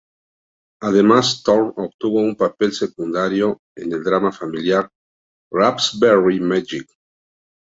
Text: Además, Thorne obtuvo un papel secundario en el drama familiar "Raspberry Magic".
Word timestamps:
Además, 0.81 1.43
Thorne 1.43 1.73
obtuvo 1.75 2.21
un 2.21 2.35
papel 2.35 2.73
secundario 2.73 3.59
en 3.75 3.91
el 3.93 4.03
drama 4.03 4.31
familiar 4.31 4.89
"Raspberry 5.51 6.39
Magic". 6.39 6.87